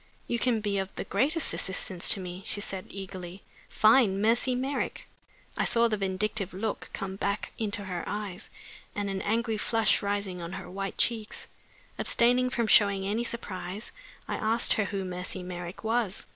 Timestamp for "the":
0.95-1.03, 5.87-5.95